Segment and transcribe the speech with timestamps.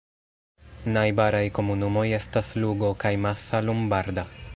[0.95, 4.25] Najbaraj komunumoj estas Lugo kaj Massa Lombarda.